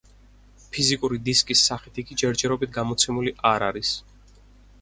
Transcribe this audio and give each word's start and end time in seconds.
ფიზიკური 0.77 1.19
დისკის 1.27 1.61
სახით 1.69 1.99
იგი 2.03 2.17
ჯერჯერობით 2.23 2.73
გამოცემული 2.79 3.35
არ 3.51 3.67
არის. 3.71 3.93